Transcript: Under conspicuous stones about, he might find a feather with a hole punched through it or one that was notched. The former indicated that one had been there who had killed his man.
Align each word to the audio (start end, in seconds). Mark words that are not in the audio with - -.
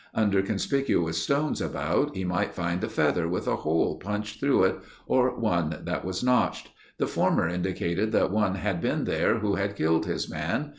Under 0.15 0.41
conspicuous 0.41 1.21
stones 1.21 1.61
about, 1.61 2.15
he 2.15 2.23
might 2.23 2.55
find 2.55 2.83
a 2.83 2.89
feather 2.89 3.27
with 3.27 3.47
a 3.47 3.57
hole 3.57 3.97
punched 3.99 4.39
through 4.39 4.63
it 4.63 4.79
or 5.05 5.37
one 5.37 5.77
that 5.83 6.03
was 6.03 6.23
notched. 6.23 6.69
The 6.97 7.05
former 7.05 7.47
indicated 7.47 8.11
that 8.11 8.31
one 8.31 8.55
had 8.55 8.81
been 8.81 9.03
there 9.03 9.37
who 9.37 9.57
had 9.57 9.75
killed 9.75 10.07
his 10.07 10.27
man. 10.27 10.69